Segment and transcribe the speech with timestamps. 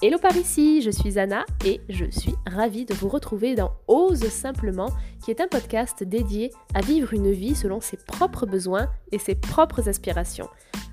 [0.00, 4.28] Hello par ici, je suis Anna et je suis ravie de vous retrouver dans Ose
[4.28, 4.90] Simplement,
[5.24, 9.34] qui est un podcast dédié à vivre une vie selon ses propres besoins et ses
[9.34, 10.48] propres aspirations.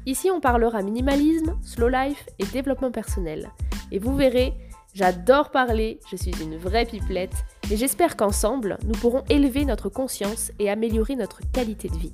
[0.07, 3.51] Ici, on parlera minimalisme, slow life et développement personnel.
[3.91, 4.55] Et vous verrez,
[4.95, 10.51] j'adore parler, je suis une vraie pipelette et j'espère qu'ensemble, nous pourrons élever notre conscience
[10.57, 12.13] et améliorer notre qualité de vie.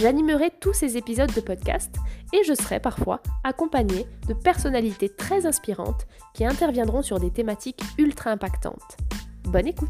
[0.00, 1.92] J'animerai tous ces épisodes de podcast
[2.32, 8.30] et je serai parfois accompagnée de personnalités très inspirantes qui interviendront sur des thématiques ultra
[8.30, 8.96] impactantes.
[9.42, 9.88] Bonne écoute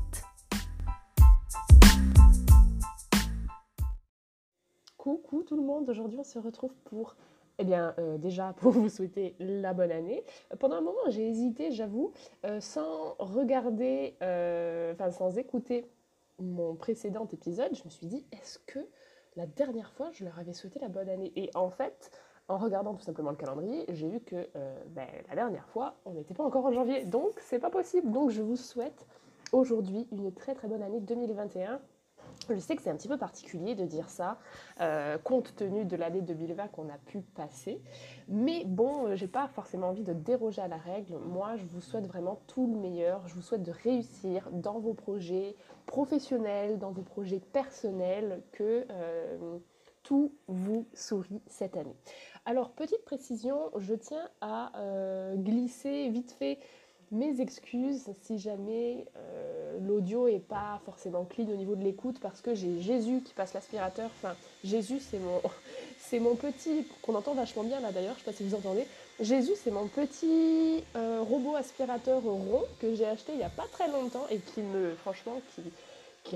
[4.97, 7.15] Coucou tout le monde, aujourd'hui on se retrouve pour
[7.59, 10.25] eh bien, euh, déjà, pour vous souhaiter la bonne année.
[10.59, 12.13] Pendant un moment, j'ai hésité, j'avoue,
[12.47, 15.85] euh, sans regarder, euh, enfin, sans écouter
[16.39, 18.79] mon précédent épisode, je me suis dit, est-ce que
[19.39, 21.33] la dernière fois, je leur avais souhaité la bonne année.
[21.37, 22.11] Et en fait,
[22.49, 26.13] en regardant tout simplement le calendrier, j'ai vu que euh, ben, la dernière fois, on
[26.13, 27.05] n'était pas encore en janvier.
[27.05, 28.11] Donc, c'est pas possible.
[28.11, 29.07] Donc, je vous souhaite
[29.53, 31.81] aujourd'hui une très très bonne année 2021.
[32.55, 34.39] Je sais que c'est un petit peu particulier de dire ça,
[34.81, 37.81] euh, compte tenu de l'année 2020 qu'on a pu passer.
[38.29, 41.17] Mais bon, euh, j'ai pas forcément envie de déroger à la règle.
[41.19, 43.27] Moi, je vous souhaite vraiment tout le meilleur.
[43.29, 49.59] Je vous souhaite de réussir dans vos projets professionnels, dans vos projets personnels, que euh,
[50.03, 51.97] tout vous sourit cette année.
[52.47, 54.73] Alors, petite précision, je tiens à
[55.37, 56.59] glisser vite fait
[57.11, 62.41] mes excuses si jamais euh, l'audio est pas forcément clean au niveau de l'écoute parce
[62.41, 64.11] que j'ai Jésus qui passe l'aspirateur.
[64.19, 64.35] Enfin,
[64.65, 65.41] Jésus, c'est mon,
[65.99, 68.87] c'est mon petit, qu'on entend vachement bien là d'ailleurs, je sais pas si vous entendez.
[69.21, 73.67] Jésus, c'est mon petit euh, robot aspirateur rond que j'ai acheté il y a pas
[73.73, 75.63] très longtemps et qui me, franchement, qui,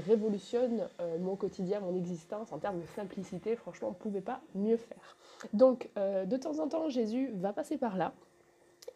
[0.07, 3.57] révolutionne euh, mon quotidien, mon existence en termes de simplicité.
[3.57, 5.17] Franchement, on ne pouvait pas mieux faire.
[5.53, 8.15] Donc, de temps en temps, Jésus va passer par là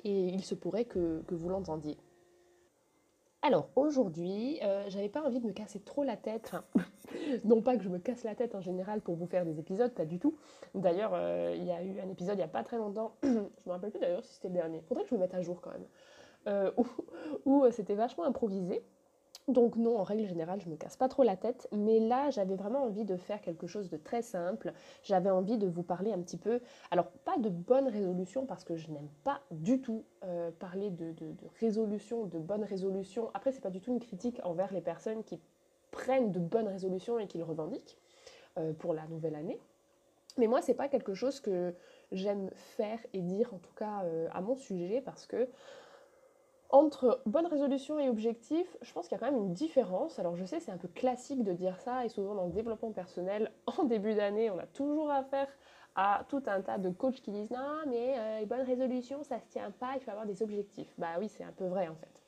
[0.06, 1.98] et il se pourrait que, vous l'entendiez.
[3.42, 6.52] Alors aujourd'hui, euh, j'avais pas envie de me casser trop la tête.
[7.44, 9.92] non pas que je me casse la tête en général pour vous faire des épisodes,
[9.92, 10.36] pas du tout.
[10.74, 13.28] D'ailleurs, euh, il y a eu un épisode il n'y a pas très longtemps, je
[13.28, 14.80] me rappelle plus d'ailleurs si c'était le dernier.
[14.88, 15.86] Faudrait que je me mette à jour quand même.
[16.46, 16.70] Euh,
[17.44, 18.84] où c'était vachement improvisé.
[19.48, 22.56] Donc non, en règle générale, je me casse pas trop la tête, mais là, j'avais
[22.56, 24.72] vraiment envie de faire quelque chose de très simple.
[25.04, 28.74] J'avais envie de vous parler un petit peu, alors pas de bonnes résolutions, parce que
[28.74, 31.14] je n'aime pas du tout euh, parler de,
[31.60, 33.30] résolutions, de bonnes résolutions.
[33.34, 35.38] Après, c'est pas du tout une critique envers les personnes qui
[35.92, 37.96] prennent de bonnes résolutions et qui le revendiquent
[38.58, 39.60] euh, pour la nouvelle année.
[40.38, 41.72] Mais moi, c'est pas quelque chose que
[42.10, 45.48] j'aime faire et dire, en tout cas euh, à mon sujet, parce que
[46.70, 50.18] entre bonne résolution et objectif, je pense qu'il y a quand même une différence.
[50.18, 52.92] Alors je sais, c'est un peu classique de dire ça, et souvent dans le développement
[52.92, 55.48] personnel, en début d'année, on a toujours affaire
[55.94, 59.40] à tout un tas de coachs qui disent non, mais euh, les bonnes résolutions, ça
[59.40, 60.92] se tient pas, il faut avoir des objectifs.
[60.98, 62.22] Bah oui, c'est un peu vrai en fait.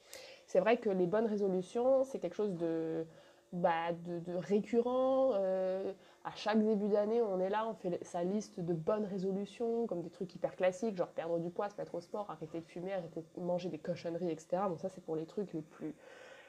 [0.47, 3.05] C'est vrai que les bonnes résolutions, c'est quelque chose de,
[3.53, 5.33] bah, de, récurrent.
[5.35, 5.93] Euh,
[6.29, 10.03] à chaque début d'année, on est là, on fait sa liste de bonnes résolutions, comme
[10.03, 12.93] des trucs hyper classiques, genre perdre du poids, se mettre au sport, arrêter de fumer,
[12.93, 14.63] arrêter de manger des cochonneries, etc.
[14.69, 15.95] Bon, ça, c'est pour les trucs les plus,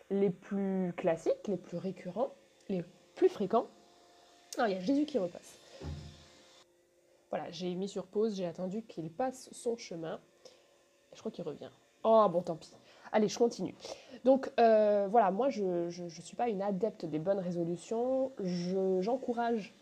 [0.10, 2.34] les plus classiques, les plus récurrents,
[2.68, 2.84] les
[3.16, 3.68] plus fréquents.
[4.58, 5.58] Ah, il y a Jésus qui repasse.
[7.30, 10.20] Voilà, j'ai mis sur pause, j'ai attendu qu'il passe son chemin.
[11.14, 11.70] Je crois qu'il revient.
[12.04, 12.74] Oh, bon, tant pis.
[13.14, 13.76] Allez, je continue.
[14.26, 18.32] Donc euh, voilà, moi je ne suis pas une adepte des bonnes résolutions.
[19.00, 19.74] J'encourage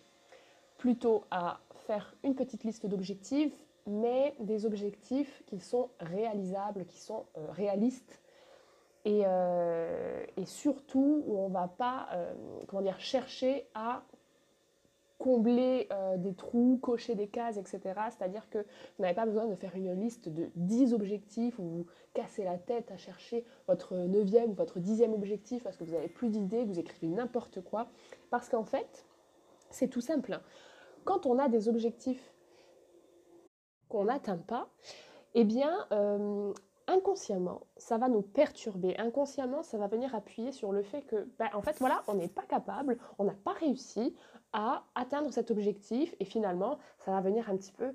[0.78, 3.54] plutôt à faire une petite liste d'objectifs,
[3.88, 8.22] mais des objectifs qui sont réalisables, qui sont euh, réalistes.
[9.06, 12.10] Et, euh, et, surtout où on ne va pas
[12.68, 14.04] comment dire, chercher à
[15.18, 17.80] combler euh, des trous, cocher des cases, etc.
[18.10, 21.86] C'est-à-dire que vous n'avez pas besoin de faire une liste de 10 objectifs où vous
[22.14, 26.08] cassez la tête à chercher votre neuvième ou votre dixième objectif parce que vous n'avez
[26.08, 27.88] plus d'idées, vous écrivez n'importe quoi.
[28.30, 29.06] Parce qu'en fait,
[29.70, 30.40] c'est tout simple.
[31.04, 32.34] Quand on a des objectifs
[33.90, 34.70] qu'on n'atteint pas,
[35.34, 36.54] eh bien, euh,
[36.88, 38.96] inconsciemment, ça va nous perturber.
[38.98, 42.28] Inconsciemment, ça va venir appuyer sur le fait que, ben, en fait, voilà, on n'est
[42.28, 44.16] pas capable, on n'a pas réussi,
[44.54, 47.94] à atteindre cet objectif et finalement, ça va venir un petit peu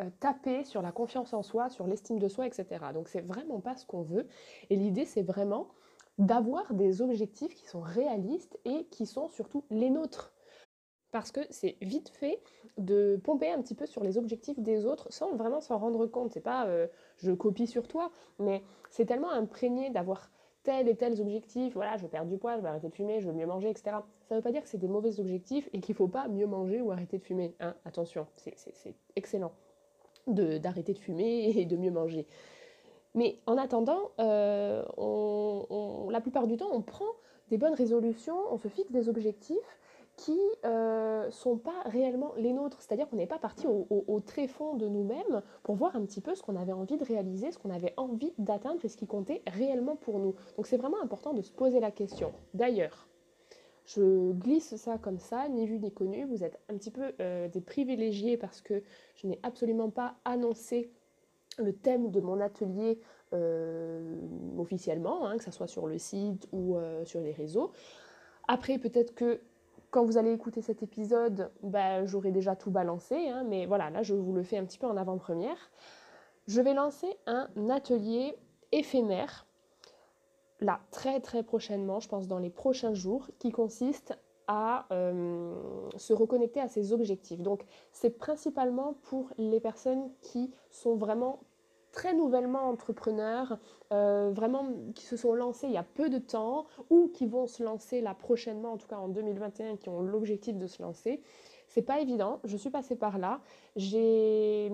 [0.00, 2.66] euh, taper sur la confiance en soi, sur l'estime de soi, etc.
[2.92, 4.26] Donc c'est vraiment pas ce qu'on veut.
[4.70, 5.68] Et l'idée, c'est vraiment
[6.18, 10.32] d'avoir des objectifs qui sont réalistes et qui sont surtout les nôtres.
[11.14, 12.40] Parce que c'est vite fait
[12.76, 16.32] de pomper un petit peu sur les objectifs des autres sans vraiment s'en rendre compte.
[16.32, 16.88] C'est pas euh,
[17.18, 20.28] je copie sur toi, mais c'est tellement imprégné d'avoir
[20.64, 23.20] tels et tels objectifs, voilà, je veux perdre du poids, je veux arrêter de fumer,
[23.20, 23.98] je veux mieux manger, etc.
[24.28, 26.26] Ça ne veut pas dire que c'est des mauvais objectifs et qu'il ne faut pas
[26.26, 27.54] mieux manger ou arrêter de fumer.
[27.60, 27.76] Hein.
[27.84, 29.52] Attention, c'est excellent
[30.26, 32.26] d'arrêter de, fumer et de mieux manger.
[33.14, 34.82] Mais en attendant, euh,
[36.10, 37.06] la plupart du temps, on prend
[37.50, 39.78] des bonnes résolutions, on se fixe des objectifs
[40.16, 42.80] qui ne euh, sont pas réellement les nôtres.
[42.80, 46.34] C'est-à-dire qu'on n'est pas parti au, au, tréfonds de nous-mêmes pour voir un petit peu
[46.34, 49.42] ce qu'on avait envie de réaliser, ce qu'on avait envie d'atteindre et ce qui comptait
[49.46, 50.34] réellement pour nous.
[50.56, 52.32] Donc c'est vraiment important de se poser la question.
[52.54, 53.08] D'ailleurs,
[53.86, 56.24] je glisse ça comme ça, ni vu ni connu.
[56.24, 58.82] Vous êtes un petit peu euh, des privilégiés parce que
[59.16, 60.90] je n'ai absolument pas annoncé
[61.58, 63.00] le thème de mon atelier
[63.32, 64.16] euh,
[64.58, 67.72] officiellement, hein, que ce soit sur le site ou sur les réseaux.
[68.46, 69.40] Après, peut-être que
[69.94, 74.02] quand vous allez écouter cet épisode, bah, j'aurai déjà tout balancé, hein, mais voilà, là
[74.02, 75.70] je vous le fais un petit peu en avant-première.
[76.48, 78.34] Je vais lancer un atelier
[78.72, 79.46] éphémère,
[80.58, 84.18] là très très prochainement, je pense dans les prochains jours, qui consiste
[84.48, 85.54] à euh,
[85.96, 87.40] se reconnecter à ses objectifs.
[87.40, 91.38] Donc c'est principalement pour les personnes qui sont vraiment
[91.94, 93.56] très nouvellement entrepreneurs,
[93.92, 97.46] euh, vraiment qui se sont lancés il y a peu de temps ou qui vont
[97.46, 101.22] se lancer là prochainement, en tout cas en 2021, qui ont l'objectif de se lancer.
[101.68, 103.40] C'est pas évident, je suis passée par là.
[103.76, 104.70] J'ai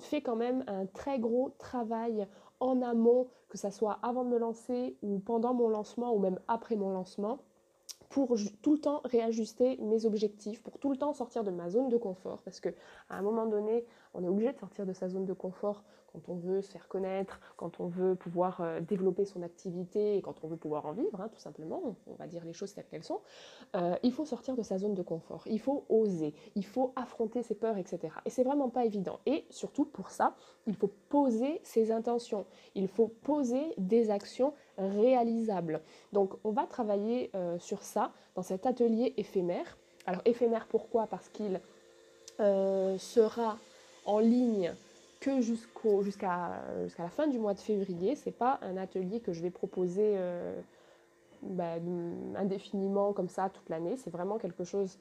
[0.00, 2.26] fait quand même un très gros travail
[2.60, 6.38] en amont, que ce soit avant de me lancer ou pendant mon lancement ou même
[6.48, 7.38] après mon lancement
[8.08, 11.88] pour tout le temps réajuster mes objectifs, pour tout le temps sortir de ma zone
[11.88, 12.72] de confort, parce qu'à
[13.10, 13.84] un moment donné,
[14.14, 16.88] on est obligé de sortir de sa zone de confort quand on veut se faire
[16.88, 20.92] connaître, quand on veut pouvoir euh, développer son activité et quand on veut pouvoir en
[20.92, 23.20] vivre, hein, tout simplement, on va dire les choses telles qu'elles sont,
[23.76, 27.42] euh, il faut sortir de sa zone de confort, il faut oser, il faut affronter
[27.42, 28.14] ses peurs, etc.
[28.24, 29.20] Et c'est vraiment pas évident.
[29.26, 30.34] Et surtout pour ça,
[30.66, 35.80] il faut poser ses intentions, il faut poser des actions réalisables.
[36.12, 39.76] Donc on va travailler euh, sur ça dans cet atelier éphémère.
[40.06, 41.06] Alors éphémère pourquoi?
[41.06, 41.60] Parce qu'il
[42.38, 43.58] sera
[44.06, 44.72] en ligne
[45.20, 46.62] que jusqu'au, jusqu'à,
[46.98, 48.14] la fin du mois de février.
[48.16, 50.60] C'est pas un atelier que je vais proposer euh,
[51.42, 51.74] bah,
[52.36, 53.96] indéfiniment comme ça toute l'année.
[53.96, 54.98] C'est vraiment quelque chose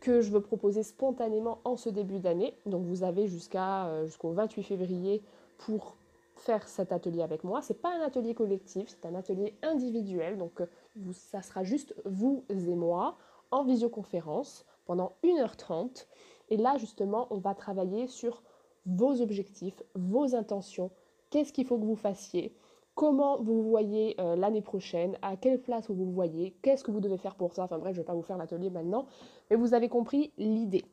[0.00, 2.54] que je veux proposer spontanément en ce début d'année.
[2.66, 5.22] Donc vous avez jusqu'à, euh, jusqu'au 28 février
[5.58, 5.96] pour
[6.38, 7.62] faire cet atelier avec moi.
[7.62, 10.38] C'est pas un atelier collectif, c'est un atelier individuel.
[10.38, 10.66] Donc euh,
[11.12, 13.16] ça sera juste vous et moi
[13.50, 16.06] en visioconférence pendant 1h30.
[16.50, 18.42] Et là justement, on va travailler sur
[18.86, 20.90] vos objectifs, vos intentions,
[21.30, 22.54] qu'est-ce qu'il faut que vous fassiez,
[22.94, 26.90] comment vous vous voyez euh, l'année prochaine, à quelle place vous vous voyez, qu'est-ce que
[26.90, 27.64] vous devez faire pour ça?
[27.64, 29.06] Enfin bref, je ne vais pas vous faire l'atelier maintenant,
[29.50, 30.84] mais vous avez compris l'idée.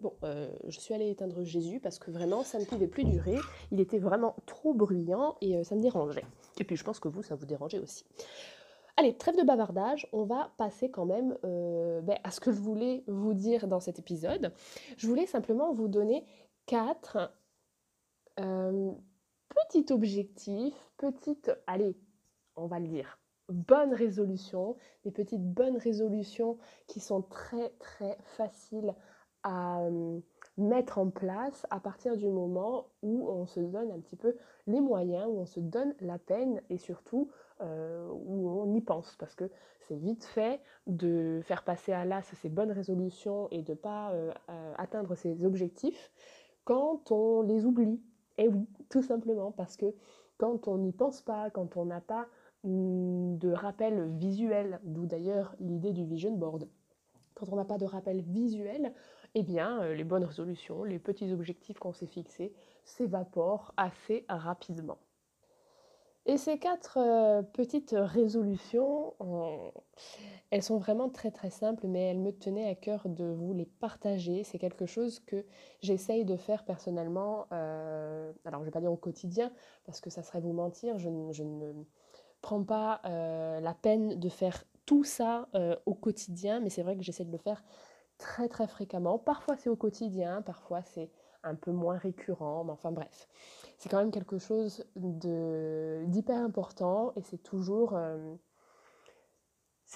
[0.00, 3.38] Bon, euh, je suis allée éteindre Jésus parce que vraiment, ça ne pouvait plus durer.
[3.72, 6.24] Il était vraiment trop bruyant et euh, ça me dérangeait.
[6.60, 8.04] Et puis, je pense que vous, ça vous dérangeait aussi.
[8.96, 13.04] Allez, trêve de bavardage, on va passer quand même ben, à ce que je voulais
[13.06, 14.52] vous dire dans cet épisode.
[14.96, 16.26] Je voulais simplement vous donner
[16.66, 17.32] quatre
[18.38, 18.92] euh,
[19.48, 21.96] petits objectifs, petites, allez,
[22.54, 23.18] on va le dire,
[23.48, 28.94] bonnes résolutions, des petites bonnes résolutions qui sont très très faciles
[29.42, 30.20] à euh,
[30.56, 34.36] mettre en place à partir du moment où on se donne un petit peu
[34.66, 37.30] les moyens, où on se donne la peine et surtout
[37.60, 39.50] euh, où on y pense parce que
[39.80, 44.12] c'est vite fait de faire passer à l'as ces bonnes résolutions et de ne pas
[44.76, 46.10] atteindre ses objectifs
[46.64, 48.02] quand on les oublie.
[48.36, 49.94] Et oui, tout simplement parce que
[50.38, 52.26] quand on n'y pense pas, quand on n'a pas
[52.64, 56.68] mm, de rappel visuel, d'où d'ailleurs l'idée du vision board,
[57.34, 58.92] quand on n'a pas de rappel visuel,
[59.34, 62.52] eh bien euh, les bonnes résolutions, les petits objectifs qu'on s'est fixés
[62.84, 64.98] s'évaporent assez rapidement.
[66.28, 69.14] Et ces quatre euh, petites résolutions,
[70.50, 73.64] elles sont vraiment très très simples, mais elles me tenaient à cœur de vous les
[73.64, 74.44] partager.
[74.44, 75.46] C'est quelque chose que
[75.80, 79.50] j'essaye de faire personnellement, euh, alors je ne vais pas dire au quotidien,
[79.86, 81.72] parce que ça serait vous mentir, je, ne
[82.42, 85.48] prends pas euh, la peine de faire tout ça
[85.86, 87.62] au quotidien, mais c'est vrai que j'essaie de le faire
[88.18, 89.18] très très fréquemment.
[89.18, 91.10] Parfois c'est au quotidien, parfois c'est
[91.44, 93.28] un peu moins récurrent, mais enfin bref
[93.78, 98.34] c'est quand même quelque chose d'hyper important et c'est toujours, euh,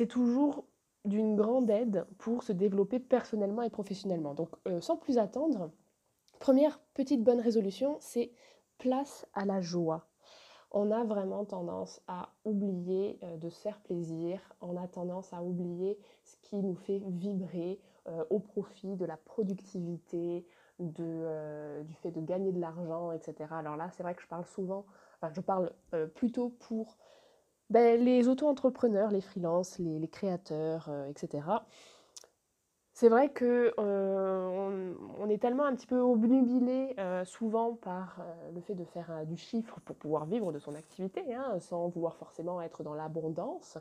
[0.09, 0.65] toujours
[1.05, 4.35] d'une grande aide pour se développer personnellement et professionnellement.
[4.35, 5.71] Donc euh, sans plus attendre,
[6.39, 8.33] première petite bonne résolution, c'est
[8.79, 10.07] place à la joie.
[10.71, 15.43] On a vraiment tendance à oublier euh, de se faire plaisir, on a tendance à
[15.43, 17.81] oublier ce qui nous fait vibrer
[18.31, 20.45] au profit de la productivité,
[21.01, 23.35] euh, du fait de gagner de l'argent, etc.
[23.53, 24.85] Alors là, c'est vrai que je parle souvent,
[25.17, 26.97] enfin je parle euh, plutôt pour
[27.71, 31.45] ben, les auto-entrepreneurs, les freelances, les, créateurs, euh, etc.
[33.03, 36.95] c'est vrai que on, est tellement un petit peu obnubilé
[37.25, 41.59] souvent par le fait de faire du chiffre pour pouvoir vivre de son activité, hein,
[41.59, 43.77] sans vouloir forcément être dans l'abondance.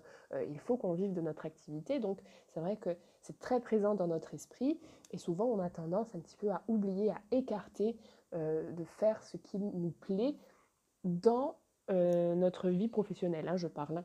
[0.49, 2.89] il faut qu'on vive de notre activité, donc c'est vrai que
[3.21, 4.79] c'est très présent dans notre esprit
[5.11, 7.95] et souvent on a tendance un petit peu à oublier, à écarter
[8.33, 10.35] de faire ce qui nous plaît
[11.03, 11.57] dans
[11.89, 14.03] notre vie professionnelle, hein, je parle.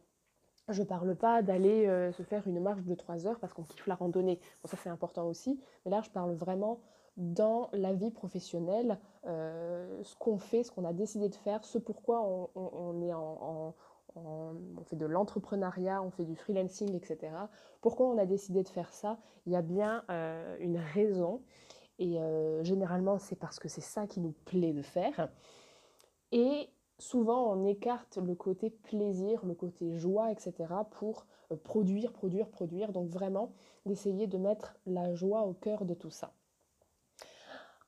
[0.69, 3.63] Je ne parle pas d'aller euh, se faire une marche de 3 heures parce qu'on
[3.63, 4.41] kiffe la randonnée.
[4.63, 5.61] Bon, ça c'est important aussi.
[5.85, 6.81] Mais là, je parle vraiment
[7.17, 11.79] dans la vie professionnelle, euh, ce qu'on fait, ce qu'on a décidé de faire, ce
[11.79, 13.13] pourquoi on, est
[14.85, 17.33] fait de l'entrepreneuriat, on fait du freelancing, etc.
[17.81, 19.19] Pourquoi on a décidé de faire ça?
[19.47, 21.43] Il y a bien euh, une raison.
[21.99, 22.19] Et
[22.61, 25.31] généralement, c'est parce que c'est ça qui nous plaît de faire.
[26.31, 26.69] Et
[26.99, 30.55] souvent on écarte le côté plaisir, le côté joie, etc.
[30.91, 32.93] pour euh, produire, produire, produire.
[32.93, 33.53] Donc vraiment
[33.85, 36.33] d'essayer de mettre la joie au cœur de tout ça.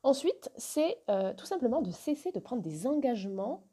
[0.03, 3.63] Ensuite, c'est euh, tout simplement de cesser de prendre des engagements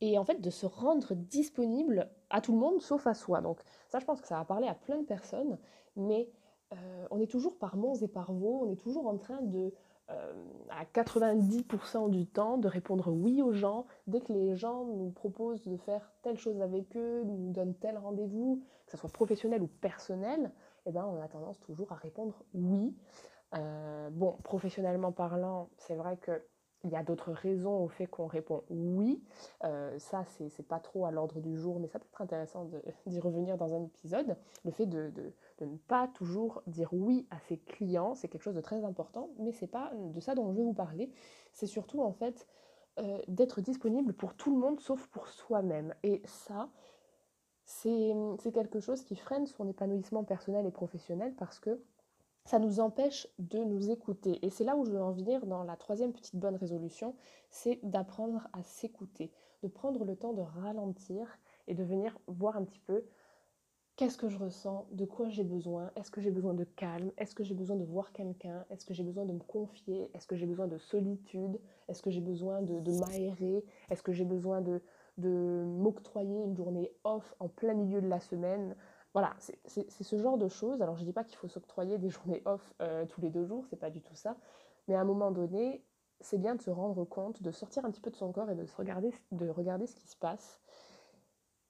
[0.00, 3.42] et en fait de se rendre disponible à tout le monde sauf à soi.
[3.42, 5.58] Donc ça, je pense que ça va parler à plein de personnes,
[5.96, 6.30] mais
[6.72, 9.74] euh, on est toujours par monts et par vaux, on est toujours en train de
[10.10, 10.32] euh,
[10.70, 13.86] à 90% du temps de répondre oui aux gens.
[14.06, 17.98] Dès que les gens nous proposent de faire telle chose avec eux, nous donnent tel
[17.98, 20.52] rendez-vous, que ce soit professionnel ou personnel,
[20.86, 22.96] eh ben, on a tendance toujours à répondre oui.
[23.56, 26.42] Euh, bon, professionnellement parlant, c'est vrai que
[26.84, 29.22] il y a d'autres raisons au fait qu'on répond oui.
[29.64, 32.68] Euh, ça, c'est pas trop à l'ordre du jour, mais ça peut être intéressant
[33.06, 34.36] d'y revenir dans un épisode.
[34.64, 35.12] Le fait de,
[35.60, 39.52] ne pas toujours dire oui à ses clients, c'est quelque chose de très important, mais
[39.52, 41.10] c'est pas de ça dont je vais vous parler.
[41.52, 42.46] C'est surtout en fait
[42.98, 45.94] euh, d'être disponible pour tout le monde sauf pour soi-même.
[46.02, 46.70] Et ça,
[47.64, 51.80] c'est quelque chose qui freine son épanouissement personnel et professionnel parce que
[52.44, 54.38] ça nous empêche de nous écouter.
[54.44, 57.14] Et c'est là où je veux en venir dans la troisième petite bonne résolution,
[57.50, 59.30] c'est d'apprendre à s'écouter,
[59.62, 63.04] de prendre le temps de ralentir et de venir voir un petit peu
[63.96, 67.34] qu'est-ce que je ressens, de quoi j'ai besoin, est-ce que j'ai besoin de calme, est-ce
[67.34, 70.36] que j'ai besoin de voir quelqu'un, est-ce que j'ai besoin de me confier, est-ce que
[70.36, 74.80] j'ai besoin de solitude, est-ce que j'ai besoin de, m'aérer, est-ce que j'ai besoin de
[75.18, 78.74] m'octroyer une journée off en plein milieu de la semaine.
[79.12, 80.82] Voilà, c'est ce genre de choses.
[80.82, 83.44] Alors je ne dis pas qu'il faut s'octroyer des journées off euh, tous les deux
[83.44, 84.36] jours, c'est pas du tout ça.
[84.86, 85.84] Mais à un moment donné,
[86.20, 88.54] c'est bien de se rendre compte, de sortir un petit peu de son corps et
[88.54, 90.60] de, regarder, de regarder ce qui se passe.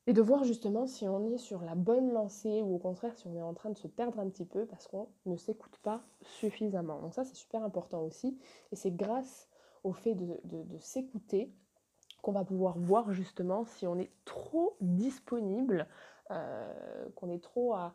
[0.06, 3.26] Et de voir justement si on est sur la bonne lancée ou au contraire si
[3.26, 6.02] on est en train de se perdre un petit peu parce qu'on ne s'écoute pas
[6.22, 7.00] suffisamment.
[7.00, 8.38] Donc ça c'est super important aussi.
[8.72, 9.48] Et c'est grâce
[9.82, 11.54] au fait de s'écouter
[12.22, 15.86] qu'on va pouvoir voir justement si on est trop disponible
[16.30, 17.94] euh, qu'on est trop à,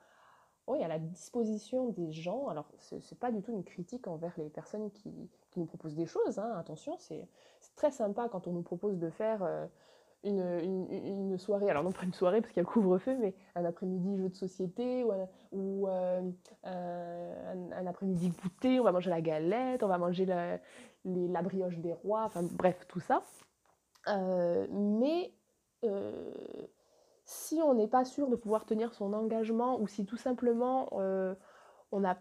[0.68, 2.48] oui, à la disposition des gens.
[2.48, 5.12] Alors, ce n'est pas du tout une critique envers les personnes qui,
[5.56, 6.38] nous proposent des choses.
[6.38, 6.54] Hein.
[6.58, 7.30] Attention, c'est
[7.78, 9.66] très sympa quand on nous propose de faire euh,
[10.26, 13.64] une, soirée, alors non pas une soirée parce qu'il y a le couvre-feu, mais un
[13.64, 15.06] après-midi jeu de société
[15.54, 16.30] ou, euh,
[16.66, 20.60] un, après-midi goûter, on va manger la galette, on va manger la,
[21.06, 23.22] la brioche des rois, enfin bref, tout ça.
[24.70, 25.32] mais
[27.26, 31.34] si on n'est pas sûr de pouvoir tenir son engagement ou si tout simplement euh,
[31.92, 32.18] on a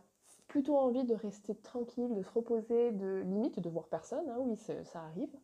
[0.48, 4.56] plutôt envie de rester tranquille, de se reposer, de limite de voir personne, hein, oui
[4.56, 5.34] ça arrive,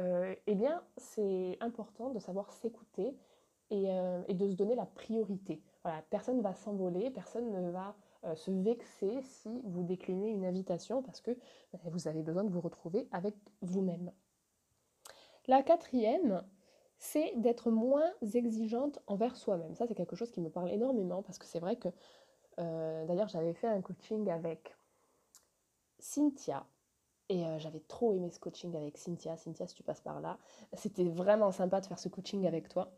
[0.00, 3.16] euh, eh bien c'est important de savoir s'écouter
[3.72, 5.62] euh, et, de se donner la priorité.
[6.10, 7.94] Personne ne va s'envoler, personne ne va
[8.36, 11.36] se vexer si vous déclinez une invitation parce que
[11.84, 14.10] vous avez besoin de vous retrouver avec vous-même.
[15.46, 16.42] La quatrième,
[17.04, 19.74] c'est d'être moins exigeante envers soi-même.
[19.74, 21.88] Ça, c'est quelque chose qui me parle énormément parce que c'est vrai que,
[22.58, 24.74] euh, d'ailleurs, j'avais fait un coaching avec
[25.98, 26.66] Cynthia
[27.28, 29.36] et euh, j'avais trop aimé ce coaching avec Cynthia.
[29.36, 30.38] Cynthia, si tu passes par là,
[30.72, 32.90] c'était vraiment sympa de faire ce coaching avec toi.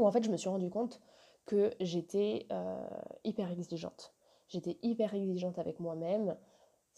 [0.00, 1.00] Où en fait, je me suis rendu compte
[1.46, 2.88] que j'étais euh,
[3.22, 4.14] hyper exigeante.
[4.48, 6.36] J'étais hyper exigeante avec moi-même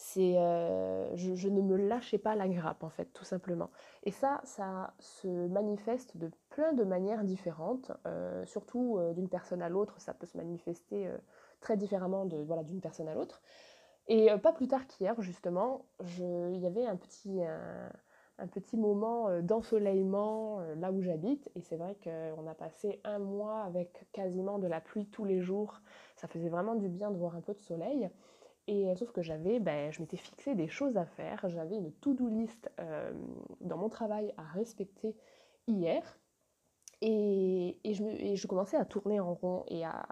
[0.01, 3.71] c'est euh, je, ne me lâchais pas la grappe en fait tout simplement.
[4.03, 9.61] Et ça ça se manifeste de plein de manières différentes euh, surtout euh, d'une personne
[9.61, 10.01] à l'autre.
[10.01, 11.07] Ça peut se manifester
[11.61, 13.43] très différemment de voilà d'une personne à l'autre.
[14.09, 15.85] Et pas plus tard qu'hier justement
[16.19, 17.43] il y avait un petit
[18.39, 21.51] un, petit moment d'ensoleillement là où j'habite.
[21.57, 25.41] Et c'est vrai qu'on a passé un mois avec quasiment de la pluie tous les
[25.41, 25.83] jours.
[26.17, 28.11] Ça faisait vraiment du bien de voir un peu de soleil
[28.71, 31.93] et euh, sauf que j'avais, ben, je m'étais fixé des choses à faire, j'avais une
[31.93, 33.13] to-do list euh,
[33.61, 35.17] dans mon travail à respecter
[35.67, 36.03] hier,
[37.03, 40.07] et, je, commençais à tourner en rond et à,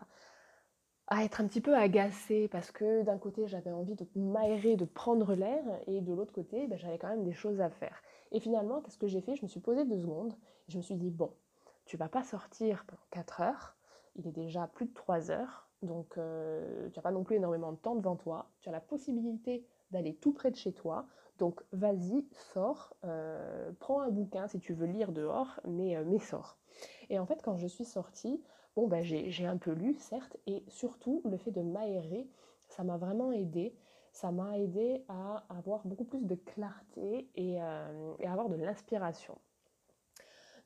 [1.22, 5.34] être un petit peu agacée parce que d'un côté j'avais envie de m'aérer, de prendre
[5.34, 8.02] l'air et de l'autre côté ben, j'avais quand même des choses à faire.
[8.32, 9.36] Et finalement, qu'est-ce que j'ai fait?
[9.36, 10.34] Je me suis posée deux secondes
[10.68, 11.32] je me suis dit bon,
[11.86, 13.76] tu vas pas sortir pendant 4 heures,
[14.16, 17.72] il est déjà plus de 3 heures, donc euh, tu n'as pas non plus énormément
[17.72, 21.06] de temps devant toi, tu as la possibilité d'aller tout près de chez toi,
[21.38, 26.18] donc vas-y, sors, euh, prends un bouquin si tu veux lire dehors, mais, euh, mais
[26.18, 26.58] sors.
[27.10, 28.42] Et en fait, quand je suis sortie,
[28.76, 32.28] bon, ben, j'ai un peu lu, certes, et surtout le fait de m'aérer,
[32.68, 33.74] ça m'a vraiment aidé.
[34.12, 37.88] Ça m'a aidé à avoir beaucoup plus de clarté et à
[38.26, 39.38] avoir de l'inspiration.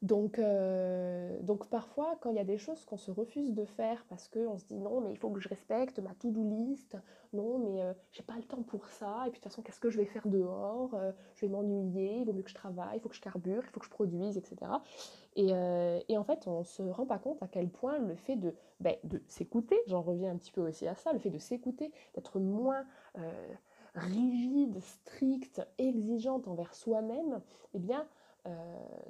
[0.02, 4.04] Donc, euh, donc parfois, quand il y a des choses qu'on se refuse de faire
[4.08, 6.96] parce qu'on se dit non, mais il faut que je respecte ma to-do list,
[7.32, 9.78] non, mais euh, j'ai pas le temps pour ça, et puis de toute façon, qu'est-ce
[9.78, 12.96] que je vais faire dehors euh, Je vais m'ennuyer, il vaut mieux que je travaille,
[12.96, 14.56] il faut que je carbure, il faut que je produise, etc.
[15.36, 15.52] Et,
[16.08, 18.96] et en fait, on se rend pas compte à quel point le fait de, ben,
[19.04, 22.38] de s'écouter, j'en reviens un petit peu aussi à ça, le fait de s'écouter, d'être
[22.38, 22.84] moins
[23.94, 27.40] rigide, stricte, exigeante envers soi-même,
[27.74, 28.04] eh bien, euh,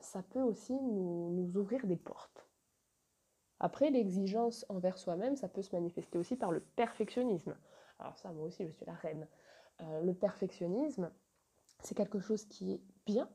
[0.00, 2.46] ça peut aussi nous, ouvrir des portes.
[3.60, 7.56] Après, l'exigence envers soi-même, ça peut se manifester aussi par le perfectionnisme.
[8.00, 9.28] Alors ça, moi aussi, je suis la reine.
[9.80, 11.10] Euh, le perfectionnisme,
[11.80, 13.30] c'est quelque chose qui est bien.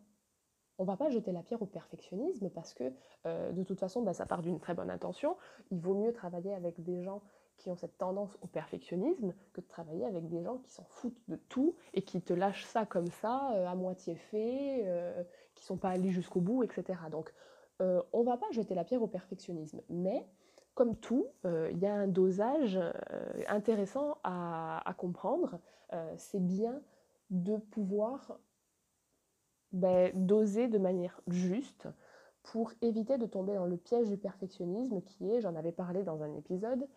[0.80, 2.92] On va pas jeter la pierre au perfectionnisme parce que
[3.26, 5.38] euh, de toute façon, bah, ça part d'une très bonne intention.
[5.72, 7.22] Il vaut mieux travailler avec des gens
[7.58, 11.22] qui ont cette tendance au perfectionnisme que de travailler avec des gens qui s'en foutent
[11.28, 14.86] de tout et qui te lâchent ça comme ça, à moitié fait,
[15.56, 17.00] qui sont pas allés jusqu'au bout, etc.
[17.12, 17.34] Donc,
[17.82, 20.26] euh, on va pas jeter la pierre au perfectionnisme, mais
[20.74, 22.92] comme tout, euh, il y a un dosage euh,
[23.48, 25.60] intéressant à, comprendre.
[26.18, 26.82] c'est bien
[27.30, 28.40] de pouvoir
[29.72, 31.88] ben, doser de manière juste
[32.44, 36.24] pour éviter de tomber dans le piège du perfectionnisme qui est, j'en avais parlé dans
[36.24, 36.88] un épisode,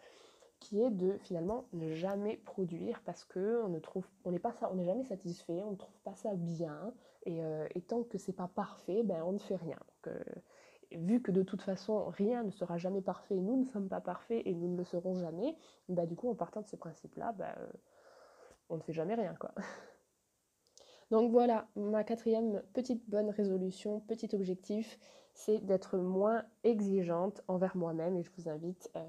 [0.60, 4.52] qui est de finalement ne jamais produire parce que on ne trouve, on n'est pas
[4.52, 6.92] ça, on n'est jamais satisfait, on ne trouve pas ça bien,
[7.26, 9.78] et, euh, tant que c'est pas parfait, ben on ne fait rien.
[10.06, 10.22] Euh,
[10.92, 14.42] vu que de toute façon rien ne sera jamais parfait, nous ne sommes pas parfaits
[14.44, 15.56] et nous ne le serons jamais,
[15.88, 17.66] ben, du coup en partant de ce principe-là, ben, euh,
[18.68, 19.52] on ne fait jamais rien quoi.
[21.10, 24.98] Donc voilà, ma quatrième petite bonne résolution, petit objectif,
[25.44, 29.00] c'est d'être moins exigeante envers moi-même et je vous invite euh,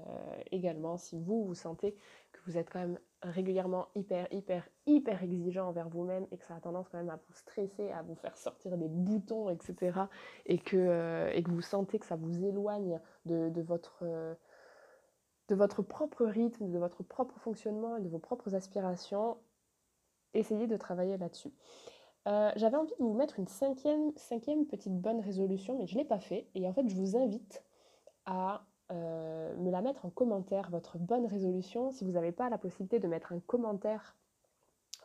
[0.50, 1.94] également, si vous vous sentez
[2.32, 6.56] que vous êtes quand même régulièrement hyper, hyper, hyper exigeant envers vous-même et que ça
[6.56, 10.00] a tendance quand même à vous stresser, à vous faire sortir des boutons, etc.
[10.46, 13.98] et que, euh, et que vous sentez que ça vous éloigne de, votre...
[14.02, 14.34] Euh,
[15.48, 19.36] de votre propre rythme, de votre propre fonctionnement et de vos propres aspirations,
[20.32, 21.52] essayez de travailler là-dessus.
[22.28, 24.12] Euh, j'avais envie de vous mettre une cinquième,
[24.66, 26.46] petite bonne résolution, mais je ne l'ai pas fait.
[26.54, 27.64] Et en fait, je vous invite
[28.26, 31.90] à euh, me la mettre en commentaire, votre bonne résolution.
[31.90, 34.16] Si vous n'avez pas la possibilité de mettre un commentaire,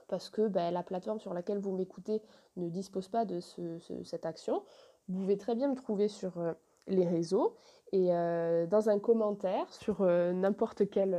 [0.07, 2.21] parce que ben, la plateforme sur laquelle vous m'écoutez
[2.55, 4.63] ne dispose pas de cette action,
[5.09, 6.53] vous pouvez très bien me trouver sur euh,
[6.87, 7.55] les réseaux
[7.91, 11.15] et dans un commentaire sur n'importe quel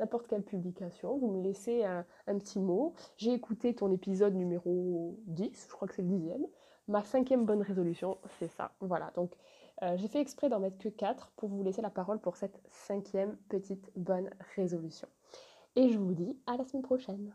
[0.00, 2.04] n'importe quelle publication, vous me laissez un,
[2.38, 2.94] petit mot.
[3.16, 6.46] J'ai écouté ton épisode numéro 10, je crois que c'est le dixième.
[6.86, 8.72] Ma cinquième bonne résolution, c'est ça.
[8.80, 9.32] Voilà, donc
[9.82, 12.60] euh, j'ai fait exprès d'en mettre que 4 pour vous laisser la parole pour cette
[12.68, 15.08] cinquième petite bonne résolution.
[15.76, 17.34] Et je vous dis à la semaine prochaine.